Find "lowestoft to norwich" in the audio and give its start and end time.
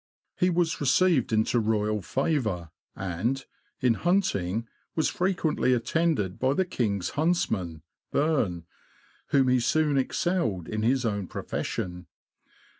8.31-9.25